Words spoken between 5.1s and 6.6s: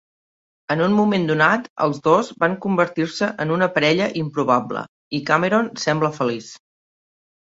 i Cameron sembla feliç.